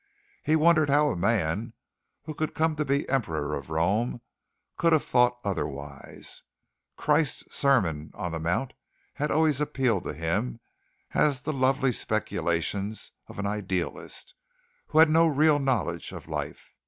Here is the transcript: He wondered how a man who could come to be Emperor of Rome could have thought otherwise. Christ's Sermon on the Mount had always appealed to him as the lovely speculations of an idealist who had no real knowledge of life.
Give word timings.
He 0.41 0.55
wondered 0.55 0.89
how 0.89 1.09
a 1.09 1.15
man 1.15 1.73
who 2.23 2.33
could 2.33 2.55
come 2.55 2.75
to 2.75 2.83
be 2.83 3.07
Emperor 3.07 3.55
of 3.55 3.69
Rome 3.69 4.21
could 4.75 4.93
have 4.93 5.03
thought 5.03 5.37
otherwise. 5.43 6.41
Christ's 6.97 7.55
Sermon 7.55 8.09
on 8.15 8.31
the 8.31 8.39
Mount 8.39 8.73
had 9.13 9.29
always 9.29 9.61
appealed 9.61 10.05
to 10.05 10.13
him 10.15 10.59
as 11.13 11.43
the 11.43 11.53
lovely 11.53 11.91
speculations 11.91 13.11
of 13.27 13.37
an 13.37 13.45
idealist 13.45 14.33
who 14.87 14.97
had 14.97 15.09
no 15.11 15.27
real 15.27 15.59
knowledge 15.59 16.11
of 16.11 16.27
life. 16.27 16.71